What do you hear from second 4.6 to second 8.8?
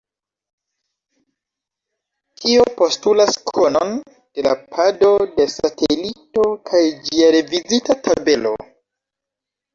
pado de satelito kaj ĝia revizita tabelo.